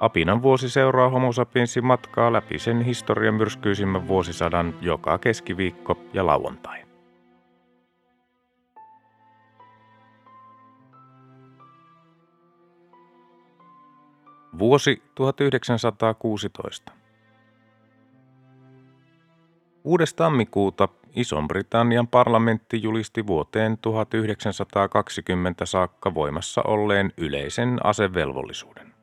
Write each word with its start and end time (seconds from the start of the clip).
Apinan 0.00 0.42
vuosi 0.42 0.70
seuraa 0.70 1.08
Homo 1.08 1.32
sapiensin 1.32 1.84
matkaa 1.84 2.32
läpi 2.32 2.58
sen 2.58 2.82
historian 2.82 3.34
myrskyisimmän 3.34 4.08
vuosisadan 4.08 4.74
joka 4.80 5.18
keskiviikko 5.18 5.98
ja 6.12 6.26
lauantai. 6.26 6.86
Vuosi 14.58 15.02
1916. 15.14 16.92
6. 19.82 20.16
tammikuuta 20.16 20.88
Ison-Britannian 21.16 22.08
parlamentti 22.08 22.82
julisti 22.82 23.26
vuoteen 23.26 23.78
1920 23.78 25.66
saakka 25.66 26.14
voimassa 26.14 26.62
olleen 26.62 27.12
yleisen 27.16 27.86
asevelvollisuuden. 27.86 28.95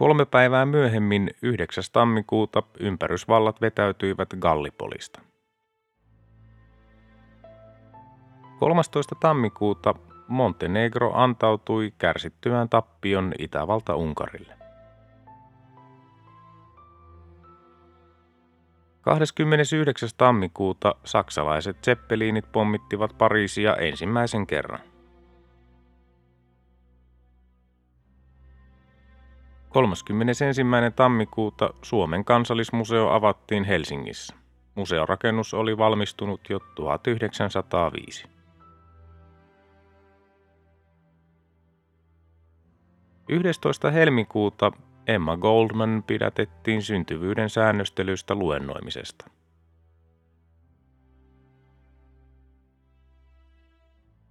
Kolme 0.00 0.24
päivää 0.24 0.66
myöhemmin 0.66 1.30
9. 1.42 1.84
tammikuuta 1.92 2.62
ympärysvallat 2.78 3.60
vetäytyivät 3.60 4.28
Gallipolista. 4.40 5.20
13. 8.58 9.14
tammikuuta 9.20 9.94
Montenegro 10.28 11.12
antautui 11.14 11.92
kärsittyään 11.98 12.68
tappion 12.68 13.32
Itävalta-Unkarille. 13.38 14.54
29. 19.00 20.08
tammikuuta 20.16 20.94
saksalaiset 21.04 21.76
zeppeliinit 21.84 22.52
pommittivat 22.52 23.18
Pariisia 23.18 23.76
ensimmäisen 23.76 24.46
kerran. 24.46 24.89
31. 29.70 30.44
tammikuuta 30.96 31.70
Suomen 31.82 32.24
kansallismuseo 32.24 33.08
avattiin 33.08 33.64
Helsingissä. 33.64 34.34
Museorakennus 34.74 35.54
oli 35.54 35.78
valmistunut 35.78 36.40
jo 36.50 36.60
1905. 36.74 38.28
11. 43.28 43.90
helmikuuta 43.90 44.72
Emma 45.06 45.36
Goldman 45.36 46.04
pidätettiin 46.06 46.82
syntyvyyden 46.82 47.50
säännöstelystä 47.50 48.34
luennoimisesta. 48.34 49.30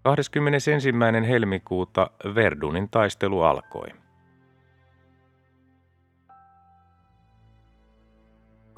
Kahdeskymmenesensimmäinen 0.03 1.23
helmikuuta 1.23 2.09
Verdunin 2.35 2.89
taistelu 2.89 3.41
alkoi. 3.41 3.87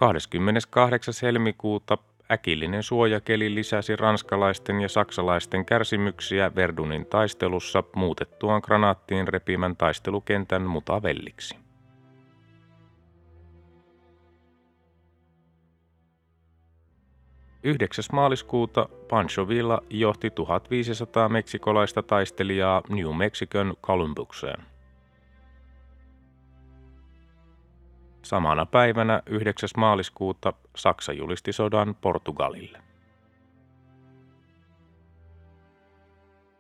28. 0.02 1.14
helmikuuta 1.22 1.98
äkillinen 2.32 2.84
suojakeli 2.84 3.56
lisäsi 3.56 3.96
ranskalaisten 3.96 4.82
ja 4.82 4.90
saksalaisten 4.90 5.66
kärsimyksiä 5.66 6.56
Verdunin 6.56 7.06
taistelussa 7.06 7.84
muutettuaan 7.96 8.62
granaattiin 8.66 9.28
repimän 9.28 9.76
taistelukentän 9.76 10.62
mutavelliksi. 10.62 11.58
Yhdeksäs 17.64 18.12
maaliskuuta 18.12 18.90
Pancho 19.10 19.48
Villa 19.48 19.82
johti 19.90 20.30
1500 20.30 21.30
meksikolaista 21.30 22.04
taistelijaa 22.04 22.82
New 22.90 23.16
Mexicon 23.16 23.74
Columbukseen. 23.84 24.71
Samana 28.32 28.66
päivänä 28.66 29.22
9. 29.26 29.70
maaliskuuta 29.78 30.54
Saksa 30.76 31.14
julisti 31.14 31.54
sodan 31.54 31.96
Portugalille. 32.02 32.80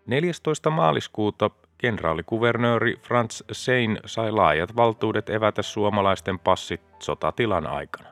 14. 0.06 0.70
maaliskuuta 0.70 1.50
kenraalikuvernööri 1.78 2.96
Franz 3.02 3.42
Sein 3.52 4.00
sai 4.06 4.32
laajat 4.32 4.76
valtuudet 4.76 5.30
evätä 5.30 5.62
suomalaisten 5.62 6.40
passit 6.40 6.82
sotatilan 7.00 7.68
aikana. 7.68 8.10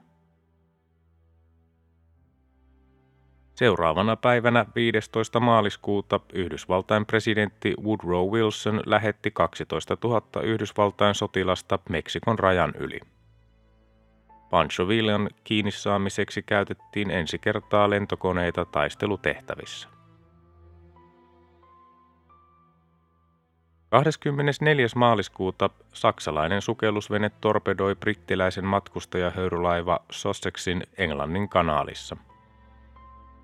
Seuraavana 3.56 4.16
päivänä 4.16 4.66
15. 4.76 5.40
maaliskuuta 5.40 6.20
Yhdysvaltain 6.34 7.06
presidentti 7.06 7.74
Woodrow 7.84 8.32
Wilson 8.32 8.82
lähetti 8.86 9.32
12 9.32 9.98
000 10.04 10.22
Yhdysvaltain 10.44 11.16
sotilasta 11.16 11.80
Meksikon 11.90 12.40
rajan 12.40 12.74
yli. 12.80 13.00
Pancho 14.50 14.88
Villan 14.88 15.30
kiinni 15.44 15.72
saamiseksi 15.72 16.44
käytettiin 16.44 17.12
ensi 17.12 17.40
kertaa 17.40 17.90
lentokoneita 17.90 18.66
taistelutehtävissä. 18.66 19.90
24. 23.90 24.88
maaliskuuta 24.96 25.70
saksalainen 25.94 26.62
sukellusvene 26.62 27.32
torpedoi 27.42 27.96
brittiläisen 27.96 28.66
matkustajahöyrylaiva 28.66 30.00
Sussexin 30.12 30.84
Englannin 30.98 31.50
kanaalissa. 31.50 32.18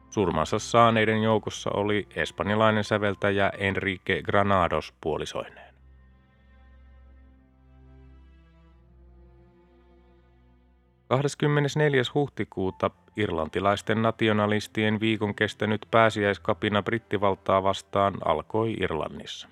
Surmansa 0.09 0.59
saaneiden 0.59 1.23
joukossa 1.23 1.69
oli 1.73 2.07
espanjalainen 2.15 2.83
säveltäjä 2.83 3.51
Enrique 3.57 4.21
Granados 4.21 4.93
puolisoineen. 5.01 5.64
24. 11.15 12.01
huhtikuuta 12.13 12.91
irlantilaisten 13.17 14.01
nationalistien 14.01 14.99
viikon 14.99 15.35
kestänyt 15.35 15.87
pääsiäiskapina 15.91 16.83
brittivaltaa 16.83 17.63
vastaan 17.63 18.13
alkoi 18.25 18.73
Irlannissa. 18.79 19.47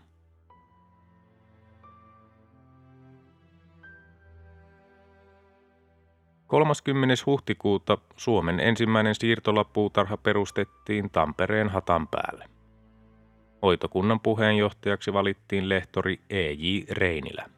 Kolmaskymmenes 6.48 7.26
huhtikuuta 7.26 7.98
Suomen 8.16 8.60
ensimmäinen 8.60 9.16
siirtolapuutarha 9.16 10.18
perustettiin 10.18 11.10
Tampereen 11.10 11.70
hatan 11.70 12.08
päälle. 12.08 12.46
Hoitokunnan 13.62 14.20
puheenjohtajaksi 14.20 15.14
valittiin 15.14 15.70
lehtori 15.70 16.20
E.J. 16.30 16.84
Reinilä. 16.92 17.50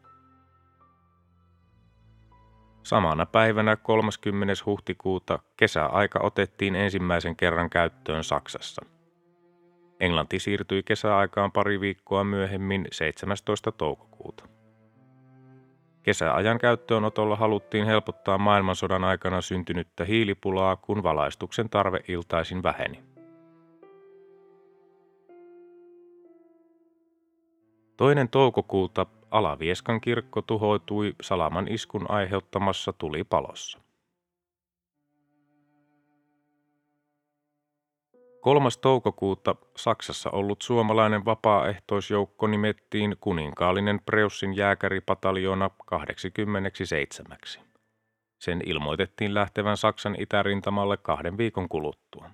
Samana 2.86 3.26
päivänä 3.26 3.76
30. 3.76 4.54
huhtikuuta 4.66 5.38
kesäaika 5.56 6.20
otettiin 6.22 6.74
ensimmäisen 6.74 7.36
kerran 7.36 7.70
käyttöön 7.70 8.24
Saksassa. 8.24 8.82
Englanti 10.00 10.38
siirtyi 10.38 10.82
kesäaikaan 10.82 11.52
pari 11.52 11.80
viikkoa 11.80 12.24
myöhemmin 12.24 12.86
17. 12.92 13.72
toukokuuta. 13.72 14.44
Kesäajan 16.02 16.58
käyttöönotolla 16.58 17.36
haluttiin 17.36 17.86
helpottaa 17.86 18.38
maailmansodan 18.38 19.04
aikana 19.04 19.40
syntynyttä 19.40 20.04
hiilipulaa, 20.04 20.76
kun 20.76 21.02
valaistuksen 21.02 21.70
tarve 21.70 22.00
iltaisin 22.08 22.62
väheni. 22.62 23.02
Toinen 27.96 28.28
toukokuuta 28.28 29.06
Alavieskan 29.30 30.00
kirkko 30.00 30.42
tuhoutui 30.42 31.14
salaman 31.22 31.68
iskun 31.68 32.10
aiheuttamassa 32.10 32.92
tulipalossa. 32.92 33.78
3. 38.40 38.68
toukokuuta 38.80 39.54
Saksassa 39.76 40.30
ollut 40.30 40.62
suomalainen 40.62 41.24
vapaaehtoisjoukko 41.24 42.46
nimettiin 42.46 43.16
kuninkaallinen 43.20 44.00
Preussin 44.06 44.56
jääkäripataljona 44.56 45.70
87. 45.86 47.38
Sen 48.38 48.62
ilmoitettiin 48.66 49.34
lähtevän 49.34 49.76
Saksan 49.76 50.16
itärintamalle 50.18 50.96
kahden 50.96 51.38
viikon 51.38 51.68
kuluttua. 51.68 52.30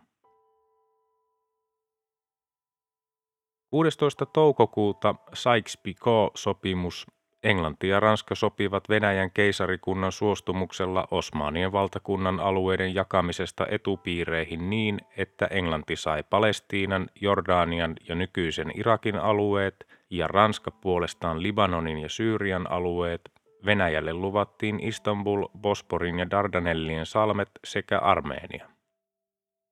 16. 3.72 4.26
toukokuuta 4.26 5.14
Sykes-Picot-sopimus 5.34 7.06
Englanti 7.42 7.88
ja 7.88 8.00
Ranska 8.00 8.34
sopivat 8.34 8.88
Venäjän 8.88 9.30
keisarikunnan 9.30 10.12
suostumuksella 10.12 11.08
Osmanien 11.10 11.72
valtakunnan 11.72 12.40
alueiden 12.40 12.94
jakamisesta 12.94 13.66
etupiireihin 13.66 14.70
niin, 14.70 15.00
että 15.16 15.46
Englanti 15.46 15.96
sai 15.96 16.22
Palestiinan, 16.22 17.06
Jordanian 17.20 17.96
ja 18.08 18.14
nykyisen 18.14 18.72
Irakin 18.74 19.16
alueet 19.16 19.86
ja 20.10 20.26
Ranska 20.26 20.70
puolestaan 20.70 21.42
Libanonin 21.42 21.98
ja 21.98 22.08
Syyrian 22.08 22.70
alueet. 22.70 23.32
Venäjälle 23.66 24.12
luvattiin 24.12 24.80
Istanbul, 24.80 25.46
Bosporin 25.58 26.18
ja 26.18 26.30
Dardanellien 26.30 27.06
salmet 27.06 27.50
sekä 27.64 27.98
Armeenia. 27.98 28.71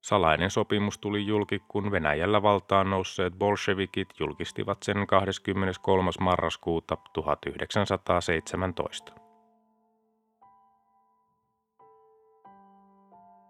Salainen 0.01 0.51
sopimus 0.51 0.99
tuli 0.99 1.27
julki, 1.27 1.63
kun 1.69 1.91
Venäjällä 1.91 2.43
valtaan 2.43 2.91
nousseet 2.91 3.35
bolshevikit 3.39 4.09
julkistivat 4.21 4.83
sen 4.83 5.07
23. 5.07 6.11
marraskuuta 6.21 6.97
1917. 7.13 9.13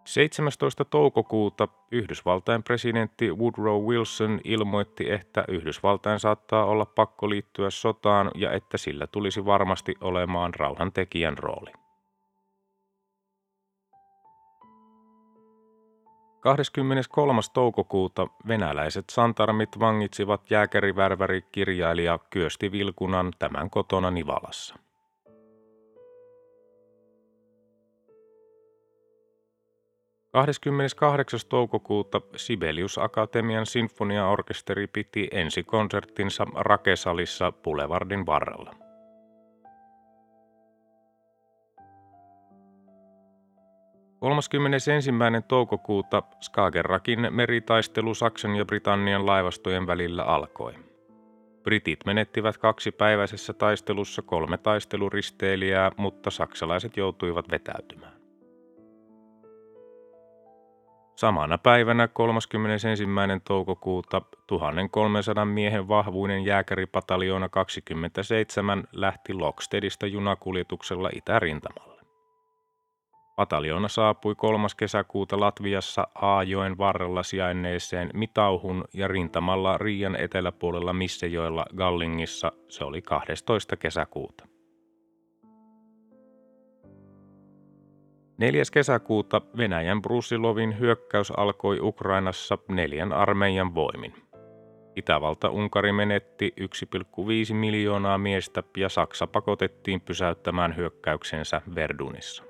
17. 0.05 0.85
toukokuuta 0.85 1.69
Yhdysvaltain 1.93 2.63
presidentti 2.63 3.33
Woodrow 3.33 3.85
Wilson 3.85 4.41
ilmoitti, 4.45 5.11
että 5.11 5.45
Yhdysvaltain 5.49 6.21
saattaa 6.21 6.65
olla 6.65 6.87
pakko 6.87 7.31
liittyä 7.31 7.71
sotaan 7.71 8.31
ja 8.35 8.53
että 8.53 8.79
sillä 8.79 9.07
tulisi 9.07 9.45
varmasti 9.45 9.95
olemaan 10.01 10.55
rauhantekijän 10.55 11.39
rooli. 11.39 11.73
23. 16.41 17.41
toukokuuta 17.55 18.27
venäläiset 18.49 19.05
santarmit 19.11 19.81
vangitsivat 19.81 20.51
jääkärivärväri 20.51 21.43
kirjailija 21.53 22.19
Kyösti 22.31 22.73
Vilkunan 22.73 23.33
tämän 23.39 23.71
kotona 23.71 24.11
Nivalassa. 24.11 24.75
Toukokuuta 31.49 32.21
Sibelius 32.37 32.99
Akatemian 32.99 33.67
sinfoniaorkesteri 33.67 34.87
piti 34.87 35.29
ensikonserttinsa 35.33 36.47
Rakesalissa 36.55 37.53
Boulevardin 37.53 38.27
varrella. 38.27 38.80
31. 44.21 44.91
toukokuuta 45.49 46.23
Skagerakin 46.41 47.27
meritaistelu 47.31 48.15
Saksan 48.15 48.57
ja 48.57 48.65
Britannian 48.65 49.27
laivastojen 49.27 49.87
välillä 49.87 50.23
alkoi. 50.23 50.75
Britit 51.63 51.99
menettivät 52.07 52.59
kaksipäiväisessä 52.59 53.53
taistelussa 53.53 54.23
kolme 54.23 54.59
taisteluristeilijää, 54.59 55.93
mutta 55.97 56.31
saksalaiset 56.31 56.97
joutuivat 56.97 57.51
vetäytymään. 57.51 58.13
Samana 61.17 61.59
päivänä 61.59 62.09
31. 62.09 62.89
toukokuuta 63.45 64.23
1300 64.47 65.45
miehen 65.45 65.89
vahvuinen 65.89 66.45
jääkäripataljoona 66.45 67.49
27 67.49 68.85
lähti 68.93 69.35
Lokstedista 69.35 70.07
junakuljetuksella 70.07 71.11
itärintamalle. 71.15 72.00
Pataljoona 73.41 73.89
saapui 73.89 74.35
3. 74.35 74.67
kesäkuuta 74.77 75.41
Latviassa 75.41 76.09
Aajoen 76.15 76.79
varrella 76.79 77.23
sijainneeseen 77.23 78.11
Mitauhun 78.15 78.85
ja 78.95 79.09
rintamalla 79.09 79.79
Riian 79.79 80.17
eteläpuolella 80.17 80.93
Missejoella 80.93 81.65
Gallingissa 81.77 82.53
se 82.69 82.85
oli 82.85 83.03
12. 83.03 83.77
kesäkuuta. 83.77 84.47
4. 88.39 88.63
kesäkuuta 88.73 89.43
Venäjän 89.57 90.03
Brusilovin 90.03 90.79
hyökkäys 90.79 91.31
alkoi 91.31 91.81
Ukrainassa 91.81 92.59
neljän 92.69 93.13
armeijan 93.13 93.75
voimin. 93.75 94.15
Itävalta-Unkari 94.97 95.93
menetti 95.93 96.55
1,5 96.61 97.55
miljoonaa 97.55 98.19
miestä 98.19 98.63
ja 98.77 98.89
Saksa 98.89 99.27
pakotettiin 99.27 100.01
pysäyttämään 100.01 100.77
hyökkäyksensä 100.77 101.63
Verdunissa. 101.75 102.50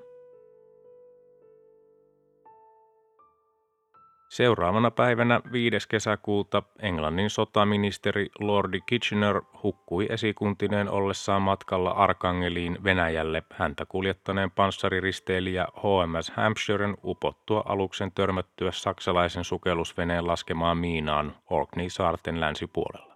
Seuraavana 4.31 4.91
päivänä 4.91 5.41
5. 5.51 5.89
kesäkuuta 5.89 6.63
Englannin 6.79 7.29
sotaministeri 7.29 8.29
Lordi 8.39 8.81
Kitchener 8.81 9.41
hukkui 9.63 10.07
esikuntineen 10.09 10.89
ollessaan 10.89 11.41
matkalla 11.41 11.91
Arkangeliin 11.91 12.83
Venäjälle 12.83 13.43
häntä 13.53 13.85
kuljettaneen 13.85 14.51
panssariristeilijä 14.51 15.67
HMS 15.77 16.31
Hampshiren 16.31 16.97
upottua 17.03 17.63
aluksen 17.65 18.11
törmättyä 18.11 18.71
saksalaisen 18.71 19.43
sukellusveneen 19.43 20.27
laskemaan 20.27 20.77
miinaan 20.77 21.35
Orkney-saarten 21.49 22.39
länsipuolella. 22.39 23.15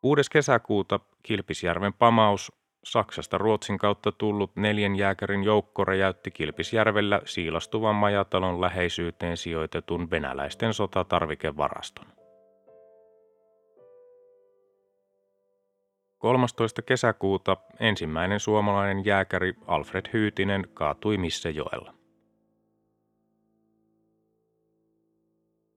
6. 0.00 0.22
kesäkuuta 0.30 1.00
Kilpisjärven 1.22 1.92
pamaus 1.92 2.63
Saksasta 2.84 3.38
Ruotsin 3.38 3.78
kautta 3.78 4.12
tullut 4.12 4.56
neljän 4.56 4.96
jääkärin 4.96 5.44
joukko 5.44 5.84
räjäytti 5.84 6.30
Kilpisjärvellä 6.30 7.20
siilastuvan 7.24 7.94
majatalon 7.94 8.60
läheisyyteen 8.60 9.36
sijoitetun 9.36 10.10
venäläisten 10.10 10.74
sotatarvikevaraston. 10.74 12.06
13. 16.18 16.82
kesäkuuta 16.82 17.56
ensimmäinen 17.80 18.40
suomalainen 18.40 19.04
jääkäri 19.04 19.54
Alfred 19.66 20.04
Hyytinen 20.12 20.66
kaatui 20.74 21.18
Missejoella. 21.18 21.93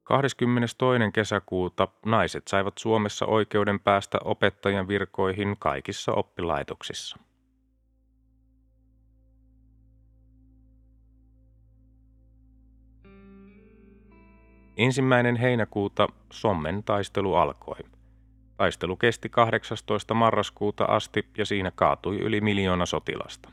22. 0.08 1.12
kesäkuuta 1.14 1.88
naiset 2.06 2.48
saivat 2.48 2.78
Suomessa 2.78 3.26
oikeuden 3.26 3.80
päästä 3.80 4.18
opettajan 4.24 4.88
virkoihin 4.88 5.56
kaikissa 5.60 6.12
oppilaitoksissa. 6.12 7.18
Ensimmäinen 14.78 15.36
heinäkuuta 15.36 16.08
Sommen 16.32 16.84
taistelu 16.84 17.36
alkoi. 17.36 17.80
Taistelu 18.58 18.96
kesti 18.96 19.30
18. 19.30 20.14
marraskuuta 20.14 20.86
asti 20.86 21.30
ja 21.38 21.46
siinä 21.46 21.72
kaatui 21.72 22.18
yli 22.18 22.42
miljoona 22.42 22.86
sotilasta. 22.86 23.50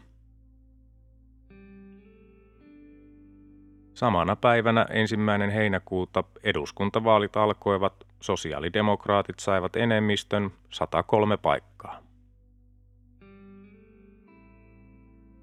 Samana 3.95 4.37
päivänä 4.37 4.87
ensimmäinen 4.91 5.51
heinäkuuta 5.51 6.25
eduskuntavaalit 6.45 7.37
alkoivat, 7.37 8.07
sosiaalidemokraatit 8.21 9.39
saivat 9.39 9.77
enemmistön 9.77 10.51
103 10.71 11.37
paikkaa. 11.37 11.99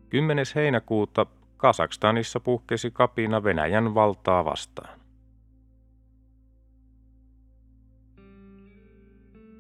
10. 0.10 0.46
heinäkuuta 0.56 1.26
Kasakstanissa 1.58 2.40
puhkesi 2.40 2.92
kapina 2.92 3.44
Venäjän 3.44 3.96
valtaa 3.96 4.46
vastaan. 4.46 5.00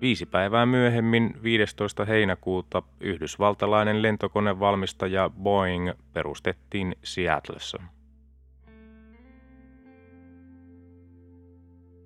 Viisi 0.01 0.25
päivää 0.25 0.65
myöhemmin, 0.65 1.39
15. 1.43 2.05
heinäkuuta, 2.05 2.83
yhdysvaltalainen 2.99 4.01
lentokonevalmistaja 4.01 5.29
Boeing 5.29 5.91
perustettiin 6.13 6.95
Seattlessa. 7.03 7.81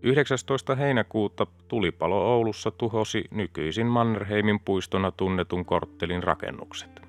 19. 0.06 0.76
heinäkuuta 0.76 1.48
tulipalo 1.68 2.36
Oulussa 2.36 2.72
tuhosi 2.72 3.24
nykyisin 3.32 3.88
Mannerheimin 3.88 4.60
puistona 4.60 5.12
tunnetun 5.12 5.66
korttelin 5.66 6.24
rakennukset. 6.24 7.02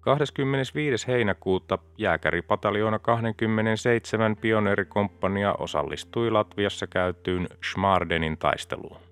25. 0.00 1.06
heinäkuuta 1.06 1.78
jääkäripataljoona 1.98 2.98
27 2.98 4.36
pioneerikomppania 4.36 5.54
osallistui 5.54 6.30
Latviassa 6.30 6.86
käytyyn 6.86 7.48
Schmardenin 7.70 8.38
taisteluun. 8.38 9.09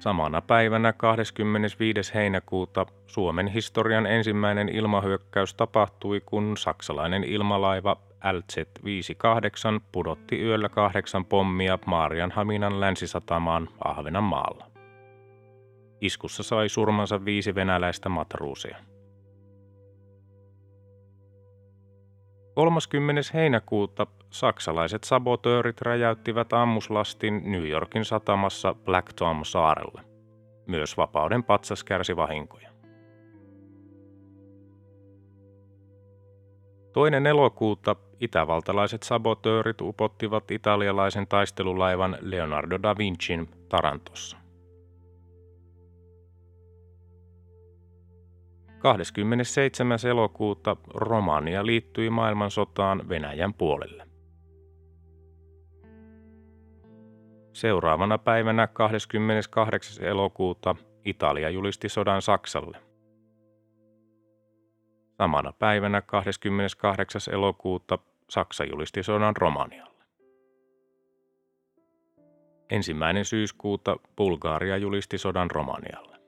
Samana 0.00 0.42
päivänä 0.42 0.92
25. 0.92 2.14
heinäkuuta 2.14 2.86
Suomen 3.06 3.46
historian 3.46 4.06
ensimmäinen 4.06 4.68
ilmahyökkäys 4.68 5.54
tapahtui, 5.54 6.20
kun 6.20 6.56
saksalainen 6.56 7.24
ilmalaiva 7.24 7.96
LZ-58 8.24 9.80
pudotti 9.92 10.42
yöllä 10.42 10.68
kahdeksan 10.68 11.24
pommia 11.24 11.78
Maarianhaminan 11.86 12.80
länsisatamaan 12.80 13.68
Ahvenanmaalla. 13.84 14.70
Iskussa 16.00 16.42
sai 16.42 16.68
surmansa 16.68 17.24
viisi 17.24 17.54
venäläistä 17.54 18.08
matruusia. 18.08 18.76
30. 22.54 23.20
heinäkuuta 23.34 24.06
saksalaiset 24.30 25.04
sabotöörit 25.04 25.82
räjäyttivät 25.82 26.52
ammuslastin 26.52 27.52
New 27.52 27.68
Yorkin 27.68 28.04
satamassa 28.04 28.74
Black 28.74 29.12
Tom 29.12 29.44
saarelle. 29.44 30.02
Myös 30.66 30.96
vapauden 30.96 31.44
patsas 31.44 31.84
kärsi 31.84 32.16
vahinkoja. 32.16 32.70
Toinen 36.92 37.26
elokuuta 37.26 37.96
itävaltalaiset 38.20 39.02
sabotöörit 39.02 39.80
upottivat 39.80 40.50
italialaisen 40.50 41.26
taistelulaivan 41.26 42.18
Leonardo 42.20 42.78
da 42.82 42.98
Vincin 42.98 43.48
Tarantossa. 43.68 44.39
27. 48.80 49.98
elokuuta 50.10 50.76
Romania 50.94 51.66
liittyi 51.66 52.10
maailmansotaan 52.10 53.08
Venäjän 53.08 53.54
puolelle. 53.54 54.06
Seuraavana 57.52 58.18
päivänä 58.18 58.66
28. 58.66 60.04
elokuuta 60.04 60.76
Italia 61.04 61.50
julisti 61.50 61.88
sodan 61.88 62.22
Saksalle. 62.22 62.78
Samana 65.18 65.52
päivänä 65.52 66.00
28. 66.00 67.34
elokuuta 67.34 67.98
Saksa 68.30 68.64
julisti 68.64 69.02
sodan 69.02 69.36
Romanialle. 69.36 70.04
Ensimmäinen 72.70 73.24
syyskuuta 73.24 73.96
Bulgaria 74.16 74.76
julisti 74.76 75.18
sodan 75.18 75.50
Romanialle. 75.50 76.19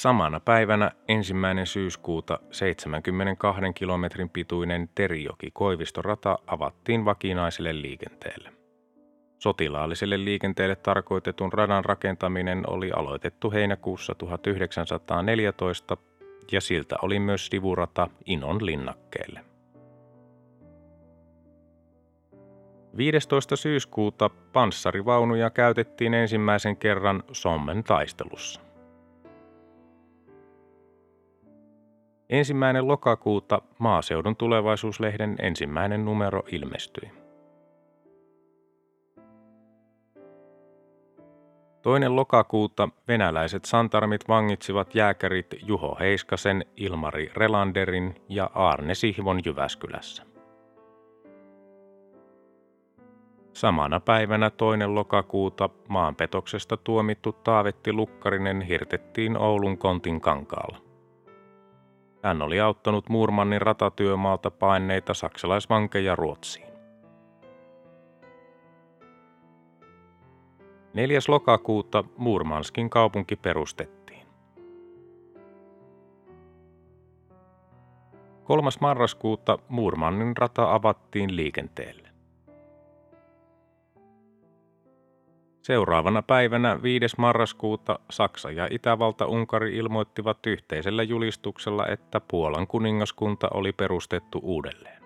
Samana 0.00 0.40
päivänä 0.40 0.90
ensimmäinen 1.08 1.66
syyskuuta 1.66 2.38
72 2.50 3.60
kilometrin 3.74 4.30
pituinen 4.30 4.88
Terijoki-Koivistorata 4.94 6.38
avattiin 6.46 7.04
vakinaiselle 7.04 7.82
liikenteelle. 7.82 8.52
Sotilaalliselle 9.38 10.24
liikenteelle 10.24 10.76
tarkoitetun 10.76 11.52
radan 11.52 11.84
rakentaminen 11.84 12.70
oli 12.70 12.90
aloitettu 12.92 13.50
heinäkuussa 13.50 14.14
1914 14.14 15.96
ja 16.52 16.60
siltä 16.60 16.96
oli 17.02 17.18
myös 17.18 17.46
sivurata 17.46 18.08
Inon 18.26 18.66
linnakkeelle. 18.66 19.40
15. 22.96 23.56
syyskuuta 23.56 24.30
panssarivaunuja 24.52 25.50
käytettiin 25.50 26.14
ensimmäisen 26.14 26.76
kerran 26.76 27.22
Sommen 27.32 27.84
taistelussa. 27.84 28.69
Ensimmäinen 32.30 32.88
lokakuuta 32.88 33.62
Maaseudun 33.78 34.36
tulevaisuuslehden 34.36 35.36
ensimmäinen 35.38 36.04
numero 36.04 36.42
ilmestyi. 36.52 37.10
Toinen 41.82 42.16
lokakuuta 42.16 42.88
venäläiset 43.08 43.64
santarmit 43.64 44.28
vangitsivat 44.28 44.94
jääkärit 44.94 45.46
Juho 45.66 45.96
Heiskasen, 46.00 46.64
Ilmari 46.76 47.30
Relanderin 47.36 48.14
ja 48.28 48.50
Arne 48.54 48.94
Sihvon 48.94 49.40
Jyväskylässä. 49.44 50.22
Samana 53.52 54.00
päivänä 54.00 54.50
toinen 54.50 54.94
lokakuuta 54.94 55.70
maanpetoksesta 55.88 56.76
tuomittu 56.76 57.32
Taavetti 57.32 57.92
Lukkarinen 57.92 58.60
hirtettiin 58.60 59.36
Oulun 59.36 59.78
Kontin 59.78 60.20
kankaalla. 60.20 60.89
Hän 62.22 62.42
oli 62.42 62.60
auttanut 62.60 63.08
Muurmannin 63.08 63.62
ratatyömaalta 63.62 64.50
paineita 64.50 65.14
saksalaisvankeja 65.14 66.16
Ruotsiin. 66.16 66.70
4. 70.94 71.18
lokakuuta 71.28 72.04
Murmanskin 72.16 72.90
kaupunki 72.90 73.36
perustettiin. 73.36 74.26
3. 78.44 78.70
marraskuuta 78.80 79.58
Murmannin 79.68 80.36
rata 80.36 80.74
avattiin 80.74 81.36
liikenteelle. 81.36 82.09
Seuraavana 85.70 86.22
päivänä 86.22 86.82
5. 86.82 87.06
marraskuuta 87.18 87.98
Saksa 88.10 88.50
ja 88.50 88.68
Itävalta-Unkari 88.70 89.76
ilmoittivat 89.76 90.46
yhteisellä 90.46 91.02
julistuksella, 91.02 91.86
että 91.86 92.20
Puolan 92.20 92.66
kuningaskunta 92.66 93.48
oli 93.54 93.72
perustettu 93.72 94.40
uudelleen. 94.42 95.02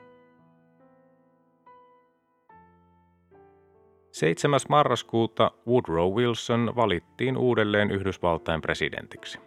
7. 4.13 4.61
marraskuuta 4.69 5.51
Woodrow 5.69 6.15
Wilson 6.15 6.73
valittiin 6.77 7.37
uudelleen 7.37 7.91
Yhdysvaltain 7.91 8.61
presidentiksi. 8.61 9.39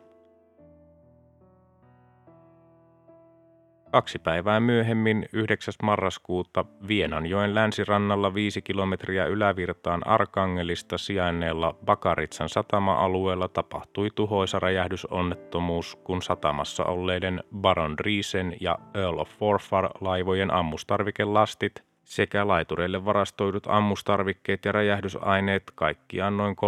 Kaksi 3.97 4.19
päivää 4.19 4.59
myöhemmin, 4.59 5.29
9. 5.33 5.73
marraskuuta, 5.83 6.65
Vienanjoen 6.87 7.55
länsirannalla 7.55 8.33
5 8.33 8.61
kilometriä 8.61 9.25
ylävirtaan 9.25 10.07
Arkangelista 10.07 10.97
sijainneella 10.97 11.75
Bakaritsan 11.85 12.49
satama-alueella 12.49 13.47
tapahtui 13.47 14.09
tuhoisa 14.15 14.59
räjähdysonnettomuus, 14.59 15.95
kun 15.95 16.21
satamassa 16.21 16.83
olleiden 16.83 17.43
Baron 17.55 17.99
Riesen 17.99 18.55
ja 18.61 18.79
Earl 18.93 19.19
of 19.19 19.29
Forfar 19.29 19.89
laivojen 20.01 20.53
ammustarvikelastit 20.53 21.83
sekä 22.03 22.47
laitureille 22.47 23.05
varastoidut 23.05 23.67
ammustarvikkeet 23.67 24.65
ja 24.65 24.71
räjähdysaineet 24.71 25.63
kaikkiaan 25.75 26.37
noin 26.37 26.55
30-40 26.55 26.63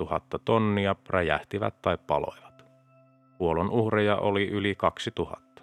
000 0.00 0.20
tonnia 0.44 0.96
räjähtivät 1.08 1.82
tai 1.82 1.98
paloivat. 2.06 2.49
Huollon 3.40 3.70
uhreja 3.70 4.16
oli 4.16 4.48
yli 4.48 4.74
2000. 4.74 5.62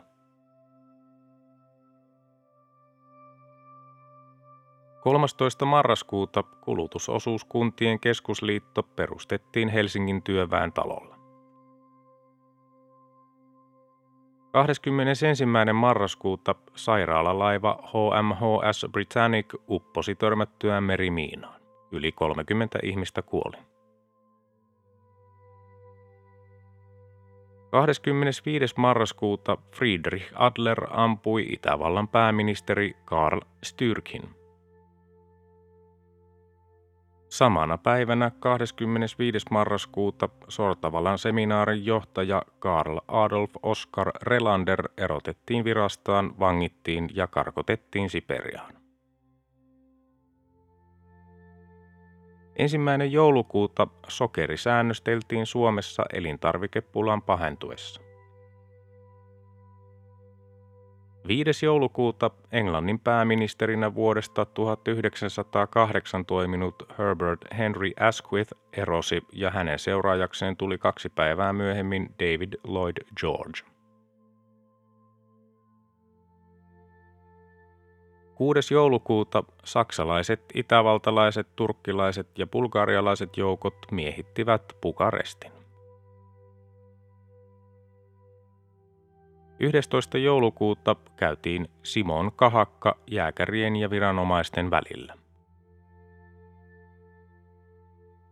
Kolmastoista 5.01 5.65
marraskuuta 5.65 6.43
kulutusosuuskuntien 6.43 7.99
keskusliitto 7.99 8.83
perustettiin 8.83 9.69
Helsingin 9.69 10.23
työväen 10.23 10.73
talolla. 10.73 11.17
21. 14.51 15.45
marraskuuta 15.73 16.55
sairaalalaiva 16.75 17.79
HMHS 17.83 18.85
Britannic 18.91 19.53
upposi 19.69 20.15
törmättyään 20.15 20.83
merimiinaan. 20.83 21.61
Yli 21.91 22.11
30 22.11 22.79
ihmistä 22.83 23.21
kuoli. 23.21 23.76
25. 27.71 28.73
marraskuuta 28.77 29.57
Friedrich 29.75 30.31
Adler 30.35 30.87
ampui 30.89 31.45
Itävallan 31.49 32.07
pääministeri 32.07 32.95
Karl 33.05 33.39
Styrkin. 33.63 34.29
Samana 37.29 37.77
päivänä 37.77 38.31
25. 38.39 39.45
marraskuuta 39.51 40.29
Sortavalan 40.47 41.17
seminaarin 41.17 41.85
johtaja 41.85 42.41
Karl 42.59 42.97
Adolf 43.07 43.51
Oskar 43.63 44.11
Relander 44.21 44.89
erotettiin 44.97 45.63
virastaan, 45.63 46.39
vangittiin 46.39 47.09
ja 47.13 47.27
karkotettiin 47.27 48.09
Siperiaan. 48.09 48.86
Ensimmäinen 52.57 53.11
joulukuuta 53.11 53.87
sokeri 54.07 54.57
säännösteltiin 54.57 55.45
Suomessa 55.45 56.03
elintarvikepulan 56.13 57.21
pahentuessa. 57.21 58.01
5. 61.27 61.65
joulukuuta 61.65 62.31
Englannin 62.51 62.99
pääministerinä 62.99 63.95
vuodesta 63.95 64.45
1908 64.45 66.25
toiminut 66.25 66.83
Herbert 66.99 67.39
Henry 67.57 67.91
Asquith 67.99 68.53
erosi 68.73 69.21
ja 69.33 69.51
hänen 69.51 69.79
seuraajakseen 69.79 70.57
tuli 70.57 70.77
kaksi 70.77 71.09
päivää 71.09 71.53
myöhemmin 71.53 72.15
David 72.19 72.53
Lloyd 72.67 72.97
George. 73.19 73.76
6. 78.37 78.73
joulukuuta 78.73 79.43
saksalaiset, 79.63 80.41
itävaltalaiset, 80.53 81.47
turkkilaiset 81.55 82.27
ja 82.37 82.47
bulgarialaiset 82.47 83.37
joukot 83.37 83.77
miehittivät 83.91 84.63
Bukarestin. 84.81 85.51
11. 89.59 90.17
joulukuuta 90.17 90.95
käytiin 91.15 91.69
Simon 91.83 92.31
kahakka 92.35 92.97
jääkärien 93.07 93.75
ja 93.75 93.89
viranomaisten 93.89 94.71
välillä. 94.71 95.13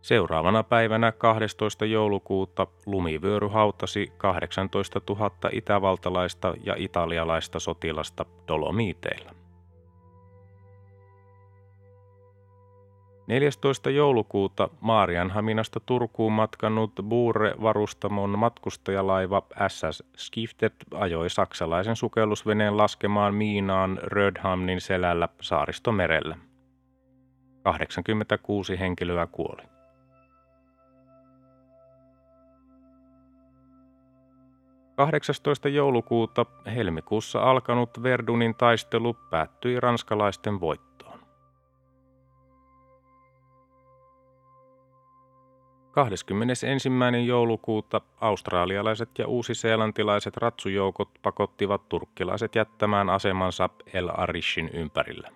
Seuraavana 0.02 0.62
päivänä 0.62 1.12
12. 1.12 1.84
joulukuuta 1.84 2.66
lumivyöry 2.86 3.48
hautasi 3.48 4.12
18 4.16 5.00
000 5.08 5.30
itävaltalaista 5.52 6.54
ja 6.64 6.74
italialaista 6.78 7.60
sotilasta 7.60 8.26
Dolomiiteilla. 8.48 9.45
14. 13.26 13.90
joulukuuta 13.90 14.68
Maarianhaminasta 14.80 15.80
Turkuun 15.80 16.32
matkannut 16.32 16.92
Buure-varustamon 17.08 18.38
matkustajalaiva 18.38 19.42
SS 19.68 20.02
Skiftet 20.16 20.74
ajoi 20.94 21.30
saksalaisen 21.30 21.96
sukellusveneen 21.96 22.76
laskemaan 22.76 23.34
miinaan 23.34 23.98
Rödhamnin 24.02 24.80
selällä 24.80 25.28
saaristomerellä. 25.40 26.36
86 27.62 28.78
henkilöä 28.78 29.26
kuoli. 29.26 29.62
18. 34.96 35.68
joulukuuta 35.68 36.46
helmikuussa 36.74 37.40
alkanut 37.40 38.02
Verdunin 38.02 38.54
taistelu 38.54 39.14
päättyi 39.30 39.80
ranskalaisten 39.80 40.60
voittoon. 40.60 40.95
21. 45.96 46.88
joulukuuta 47.26 48.00
australialaiset 48.20 49.10
ja 49.18 49.26
uusiseelantilaiset 49.26 50.36
ratsujoukot 50.36 51.08
pakottivat 51.22 51.88
turkkilaiset 51.88 52.54
jättämään 52.54 53.10
asemansa 53.10 53.70
El 53.92 54.10
Arishin 54.16 54.70
ympärillä. 54.72 55.28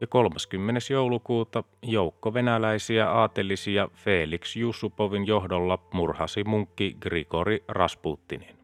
ja 0.00 0.06
30. 0.06 0.80
joulukuuta 0.90 1.64
joukko 1.82 2.34
venäläisiä 2.34 3.10
aatelisia 3.10 3.88
Felix 3.94 4.56
Jusupovin 4.56 5.26
johdolla 5.26 5.78
murhasi 5.92 6.44
munkki 6.44 6.96
Grigori 7.00 7.64
Rasputinin. 7.68 8.55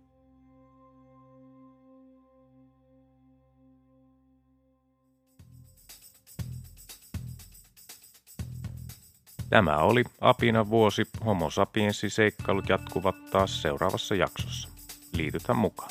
Tämä 9.52 9.78
oli 9.78 10.04
Apina 10.20 10.70
vuosi. 10.70 11.04
Homo 11.26 11.50
sapiensi 11.50 12.10
seikkailut 12.10 12.68
jatkuvat 12.68 13.30
taas 13.30 13.62
seuraavassa 13.62 14.14
jaksossa. 14.14 14.68
Liitytä 15.16 15.54
mukaan. 15.54 15.90